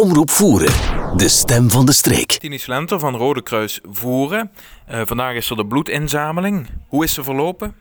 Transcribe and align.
Omroep 0.00 0.30
Voeren, 0.30 0.72
de 1.16 1.28
stem 1.28 1.70
van 1.70 1.86
de 1.86 1.92
streek. 1.92 2.30
Tini 2.30 2.58
Slenter 2.58 2.98
van 2.98 3.16
Rode 3.16 3.42
Kruis 3.42 3.80
Voeren. 3.90 4.50
Uh, 4.90 5.02
vandaag 5.04 5.34
is 5.34 5.50
er 5.50 5.56
de 5.56 5.66
bloedinzameling. 5.66 6.68
Hoe 6.88 7.04
is 7.04 7.14
ze 7.14 7.24
verlopen? 7.24 7.74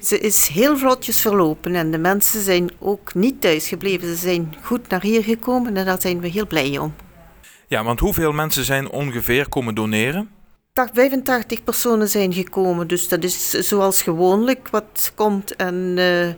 Ze 0.00 0.18
is 0.18 0.48
heel 0.48 0.78
vlotjes 0.78 1.20
verlopen 1.20 1.74
en 1.74 1.90
de 1.90 1.98
mensen 1.98 2.40
zijn 2.40 2.70
ook 2.78 3.14
niet 3.14 3.40
thuisgebleven. 3.40 4.08
Ze 4.08 4.16
zijn 4.16 4.54
goed 4.62 4.88
naar 4.88 5.02
hier 5.02 5.22
gekomen 5.22 5.76
en 5.76 5.84
daar 5.84 6.00
zijn 6.00 6.20
we 6.20 6.28
heel 6.28 6.46
blij 6.46 6.78
om. 6.78 6.94
Ja, 7.66 7.84
want 7.84 8.00
hoeveel 8.00 8.32
mensen 8.32 8.64
zijn 8.64 8.90
ongeveer 8.90 9.48
komen 9.48 9.74
doneren? 9.74 10.30
85 10.72 11.64
personen 11.64 12.08
zijn 12.08 12.32
gekomen, 12.32 12.88
dus 12.88 13.08
dat 13.08 13.24
is 13.24 13.50
zoals 13.50 14.02
gewoonlijk 14.02 14.68
wat 14.68 15.12
komt. 15.14 15.56
En, 15.56 15.74
uh... 15.74 16.28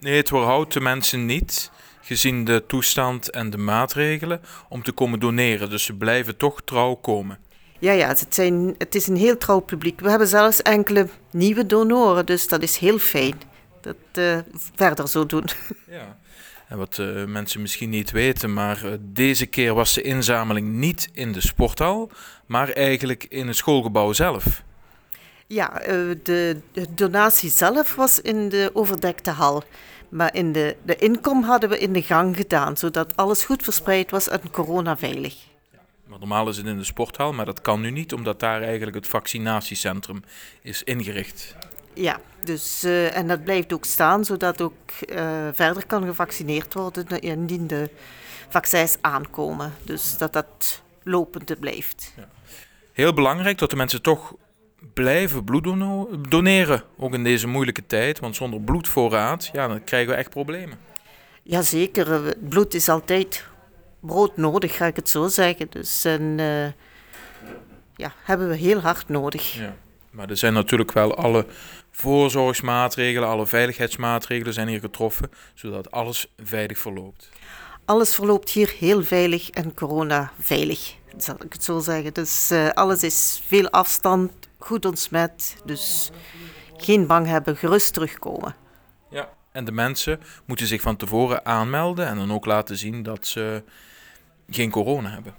Nee, 0.00 0.16
het 0.16 0.30
weerhoudt 0.30 0.72
de 0.72 0.80
mensen 0.80 1.26
niet, 1.26 1.70
gezien 2.06 2.44
de 2.44 2.64
toestand 2.66 3.30
en 3.30 3.50
de 3.50 3.58
maatregelen, 3.58 4.40
om 4.68 4.82
te 4.82 4.92
komen 4.92 5.20
doneren. 5.20 5.70
Dus 5.70 5.84
ze 5.84 5.92
blijven 5.92 6.36
toch 6.36 6.62
trouw 6.64 6.94
komen. 6.94 7.38
Ja, 7.78 7.92
ja 7.92 8.08
het, 8.08 8.26
zijn, 8.28 8.74
het 8.78 8.94
is 8.94 9.06
een 9.06 9.16
heel 9.16 9.36
trouw 9.36 9.60
publiek. 9.60 10.00
We 10.00 10.10
hebben 10.10 10.28
zelfs 10.28 10.62
enkele 10.62 11.08
nieuwe 11.30 11.66
donoren, 11.66 12.26
dus 12.26 12.48
dat 12.48 12.62
is 12.62 12.76
heel 12.76 12.98
fijn. 12.98 13.40
Dat 13.80 13.96
uh, 14.18 14.38
verder 14.74 15.08
zo 15.08 15.26
doen. 15.26 15.44
Ja. 15.90 16.18
En 16.68 16.78
wat 16.78 16.98
uh, 16.98 17.24
mensen 17.24 17.60
misschien 17.60 17.90
niet 17.90 18.10
weten, 18.10 18.52
maar 18.52 18.84
uh, 18.84 18.92
deze 19.00 19.46
keer 19.46 19.74
was 19.74 19.94
de 19.94 20.02
inzameling 20.02 20.72
niet 20.72 21.10
in 21.12 21.32
de 21.32 21.40
sporthal, 21.40 22.10
maar 22.46 22.68
eigenlijk 22.68 23.24
in 23.24 23.46
het 23.46 23.56
schoolgebouw 23.56 24.12
zelf. 24.12 24.62
Ja, 25.46 25.80
uh, 25.80 26.16
de, 26.22 26.60
de, 26.72 26.86
donatie 26.94 27.50
zelf 27.50 27.94
was 27.94 28.20
in 28.20 28.48
de 28.48 28.70
overdekte 28.72 29.30
hal. 29.30 29.62
Maar 30.08 30.34
in 30.34 30.52
de, 30.52 30.76
de 30.82 30.96
inkom 30.96 31.42
hadden 31.42 31.68
we 31.68 31.78
in 31.78 31.92
de 31.92 32.02
gang 32.02 32.36
gedaan, 32.36 32.76
zodat 32.76 33.16
alles 33.16 33.44
goed 33.44 33.62
verspreid 33.62 34.10
was 34.10 34.28
en 34.28 34.50
coronaveilig. 34.50 35.36
Ja, 35.72 36.16
normaal 36.18 36.48
is 36.48 36.56
het 36.56 36.66
in 36.66 36.76
de 36.76 36.84
sporthal, 36.84 37.32
maar 37.32 37.44
dat 37.44 37.60
kan 37.60 37.80
nu 37.80 37.90
niet, 37.90 38.12
omdat 38.12 38.40
daar 38.40 38.62
eigenlijk 38.62 38.96
het 38.96 39.06
vaccinatiecentrum 39.06 40.24
is 40.62 40.82
ingericht. 40.82 41.54
Ja, 41.94 42.20
dus, 42.44 42.84
uh, 42.84 43.16
en 43.16 43.28
dat 43.28 43.44
blijft 43.44 43.72
ook 43.72 43.84
staan, 43.84 44.24
zodat 44.24 44.60
ook 44.60 44.74
uh, 45.06 45.48
verder 45.52 45.86
kan 45.86 46.04
gevaccineerd 46.04 46.74
worden 46.74 47.20
indien 47.20 47.66
de 47.66 47.90
vaccins 48.48 48.96
aankomen. 49.00 49.72
Dus 49.82 50.18
dat 50.18 50.32
dat 50.32 50.82
lopend 51.02 51.60
blijft. 51.60 52.12
Ja. 52.16 52.28
Heel 52.92 53.12
belangrijk 53.12 53.58
dat 53.58 53.70
de 53.70 53.76
mensen 53.76 54.02
toch 54.02 54.34
blijven 54.94 55.44
bloed 55.44 55.64
doneren, 56.30 56.82
ook 56.98 57.14
in 57.14 57.24
deze 57.24 57.46
moeilijke 57.46 57.86
tijd. 57.86 58.18
Want 58.18 58.36
zonder 58.36 58.60
bloedvoorraad, 58.60 59.50
ja, 59.52 59.68
dan 59.68 59.84
krijgen 59.84 60.10
we 60.10 60.16
echt 60.16 60.30
problemen. 60.30 60.78
Jazeker, 61.42 62.36
bloed 62.40 62.74
is 62.74 62.88
altijd 62.88 63.44
brood 64.00 64.36
nodig, 64.36 64.76
ga 64.76 64.86
ik 64.86 64.96
het 64.96 65.08
zo 65.08 65.28
zeggen. 65.28 65.66
Dus 65.70 66.04
en, 66.04 66.22
uh, 66.22 66.66
ja, 67.96 68.12
hebben 68.22 68.48
we 68.48 68.56
heel 68.56 68.80
hard 68.80 69.08
nodig. 69.08 69.52
Ja. 69.52 69.76
Maar 70.10 70.30
er 70.30 70.36
zijn 70.36 70.52
natuurlijk 70.52 70.92
wel 70.92 71.14
alle 71.14 71.46
voorzorgsmaatregelen, 71.90 73.28
alle 73.28 73.46
veiligheidsmaatregelen 73.46 74.52
zijn 74.52 74.68
hier 74.68 74.80
getroffen, 74.80 75.30
zodat 75.54 75.90
alles 75.90 76.32
veilig 76.42 76.78
verloopt. 76.78 77.28
Alles 77.84 78.14
verloopt 78.14 78.50
hier 78.50 78.74
heel 78.78 79.02
veilig 79.02 79.50
en 79.50 79.74
corona 79.74 80.32
veilig, 80.40 80.94
zal 81.16 81.34
ik 81.44 81.52
het 81.52 81.64
zo 81.64 81.80
zeggen. 81.80 82.14
Dus 82.14 82.50
uh, 82.52 82.68
alles 82.68 83.02
is 83.02 83.42
veel 83.46 83.70
afstand, 83.70 84.32
goed 84.58 84.84
ontsmet, 84.84 85.56
dus 85.64 86.10
geen 86.76 87.06
bang 87.06 87.26
hebben, 87.26 87.56
gerust 87.56 87.92
terugkomen. 87.92 88.54
Ja, 89.10 89.28
en 89.52 89.64
de 89.64 89.72
mensen 89.72 90.20
moeten 90.44 90.66
zich 90.66 90.80
van 90.80 90.96
tevoren 90.96 91.44
aanmelden 91.44 92.06
en 92.06 92.16
dan 92.16 92.32
ook 92.32 92.44
laten 92.44 92.76
zien 92.76 93.02
dat 93.02 93.26
ze 93.26 93.62
geen 94.50 94.70
corona 94.70 95.10
hebben. 95.10 95.34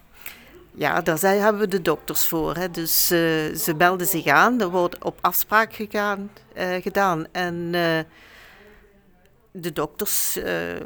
Ja, 0.71 1.01
daar 1.01 1.17
zijn, 1.17 1.41
hebben 1.41 1.61
we 1.61 1.67
de 1.67 1.81
dokters 1.81 2.27
voor. 2.27 2.55
Hè. 2.55 2.69
Dus 2.71 3.11
uh, 3.11 3.19
ze 3.55 3.73
belden 3.77 4.07
zich 4.07 4.25
aan, 4.25 4.61
er 4.61 4.69
wordt 4.69 5.03
op 5.03 5.17
afspraak 5.21 5.73
gegaan, 5.73 6.31
uh, 6.57 6.75
gedaan. 6.75 7.25
En 7.31 7.55
uh, 7.55 7.99
de 9.51 9.73
dokters 9.73 10.39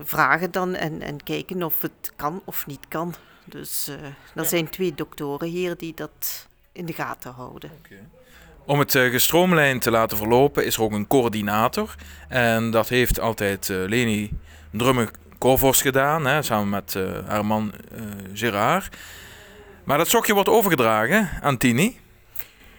vragen 0.03 0.51
dan 0.51 0.75
en, 0.75 1.01
en 1.01 1.23
kijken 1.23 1.63
of 1.63 1.81
het 1.81 2.13
kan 2.15 2.41
of 2.45 2.67
niet 2.67 2.87
kan. 2.87 3.13
Dus 3.45 3.87
er 3.87 4.15
ja. 4.35 4.43
zijn 4.43 4.69
twee 4.69 4.95
doktoren 4.95 5.47
hier 5.47 5.77
die 5.77 5.93
dat 5.93 6.47
in 6.71 6.85
de 6.85 6.93
gaten 6.93 7.31
houden. 7.31 7.71
Okay. 7.85 8.20
Om 8.71 8.79
het 8.79 8.91
gestroomlijnd 8.91 9.81
te 9.81 9.91
laten 9.91 10.17
verlopen 10.17 10.65
is 10.65 10.75
er 10.75 10.81
ook 10.81 10.91
een 10.91 11.07
coördinator. 11.07 11.95
En 12.27 12.71
dat 12.71 12.89
heeft 12.89 13.19
altijd 13.19 13.67
Leni 13.67 14.31
Drumme-Korvos 14.71 15.81
gedaan, 15.81 16.25
hè, 16.25 16.41
samen 16.41 16.69
met 16.69 16.97
haar 17.27 17.45
man 17.45 17.73
Gerard. 18.33 18.97
Maar 19.83 19.97
dat 19.97 20.07
sokje 20.07 20.33
wordt 20.33 20.49
overgedragen 20.49 21.29
aan 21.41 21.57
Tini. 21.57 21.99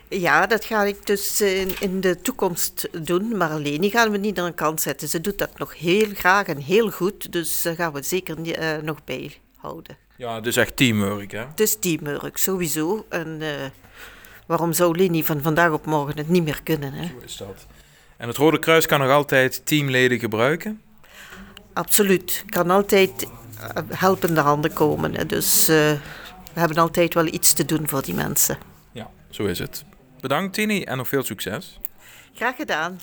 Ja, 0.09 0.47
dat 0.47 0.65
ga 0.65 0.83
ik 0.83 1.07
dus 1.07 1.41
in, 1.41 1.71
in 1.81 2.01
de 2.01 2.21
toekomst 2.21 2.89
doen. 3.07 3.37
Maar 3.37 3.59
Leni 3.59 3.91
gaan 3.91 4.11
we 4.11 4.19
niet 4.19 4.39
aan 4.39 4.47
de 4.47 4.55
kant 4.55 4.81
zetten. 4.81 5.09
Ze 5.09 5.21
doet 5.21 5.39
dat 5.39 5.59
nog 5.59 5.79
heel 5.79 6.09
graag 6.15 6.47
en 6.47 6.59
heel 6.59 6.91
goed. 6.91 7.33
Dus 7.33 7.63
daar 7.63 7.75
gaan 7.75 7.93
we 7.93 8.03
zeker 8.03 8.37
uh, 8.39 8.83
nog 8.83 9.05
bij 9.05 9.37
houden. 9.57 9.97
Ja, 10.17 10.41
dus 10.41 10.57
echt 10.57 10.77
teamwork, 10.77 11.33
hè? 11.33 11.39
Het 11.47 11.61
is 11.61 11.77
teamwork, 11.79 12.37
sowieso. 12.37 13.07
En 13.09 13.39
uh, 13.41 13.49
waarom 14.53 14.73
zou 14.73 14.97
Leni 14.97 15.25
van 15.25 15.43
vandaag 15.43 15.71
op 15.71 15.87
morgen 15.87 16.17
het 16.17 16.29
niet 16.29 16.45
meer 16.45 16.61
kunnen, 16.63 16.93
hè? 16.93 17.07
Zo 17.07 17.25
is 17.25 17.37
dat. 17.37 17.67
En 18.17 18.29
het 18.29 18.37
Rode 18.37 18.59
Kruis 18.59 18.87
kan 18.87 19.01
nog 19.01 19.11
altijd 19.11 19.67
teamleden 19.67 20.19
gebruiken? 20.19 20.81
Absoluut. 21.73 22.45
Kan 22.49 22.71
altijd 22.71 23.27
eh, 23.59 23.83
helpende 23.89 24.41
handen 24.41 24.73
komen. 24.73 25.15
Hè. 25.15 25.27
Dus... 25.27 25.69
Uh, 25.69 25.93
we 26.53 26.61
hebben 26.61 26.79
altijd 26.79 27.15
wel 27.15 27.27
iets 27.27 27.53
te 27.53 27.65
doen 27.65 27.89
voor 27.89 28.03
die 28.03 28.15
mensen. 28.15 28.59
Ja, 28.93 29.11
zo 29.31 29.45
is 29.45 29.59
het. 29.59 29.85
Bedankt 30.21 30.55
Tini 30.55 30.83
en 30.83 30.97
nog 30.97 31.09
veel 31.09 31.23
succes. 31.23 31.79
Graag 32.35 32.57
gedaan. 32.57 33.01